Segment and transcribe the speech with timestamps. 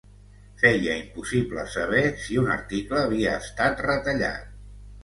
[0.61, 4.53] Feia impossible saber si un article havia estat retallat